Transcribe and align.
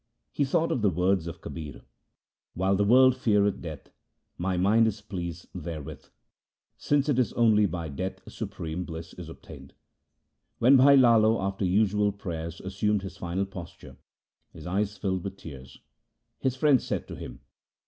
He 0.31 0.45
thought 0.45 0.71
of 0.71 0.81
the 0.81 0.89
words 0.89 1.27
of 1.27 1.41
Kabir:— 1.41 1.83
While 2.55 2.75
the 2.75 2.83
world 2.83 3.15
feareth 3.15 3.61
death, 3.61 3.91
my 4.35 4.57
mind 4.57 4.87
is 4.87 4.99
pleased 4.99 5.47
there 5.53 5.83
with, 5.83 6.09
Since 6.75 7.07
it 7.07 7.19
is 7.19 7.33
only 7.33 7.67
by 7.67 7.87
death 7.89 8.19
supreme 8.27 8.83
bliss 8.83 9.13
is 9.13 9.29
obtained. 9.29 9.73
1 10.57 10.75
When 10.77 10.77
Bhai 10.77 10.97
Lalo, 10.97 11.39
after 11.39 11.65
the 11.65 11.69
usual 11.69 12.11
prayers, 12.11 12.59
assumed 12.61 13.03
his 13.03 13.17
final 13.17 13.45
posture, 13.45 13.95
his 14.49 14.65
eyes 14.65 14.97
filled 14.97 15.23
with 15.23 15.37
tears. 15.37 15.77
His 16.39 16.55
friends 16.55 16.83
said 16.83 17.07
to 17.07 17.15
him. 17.15 17.41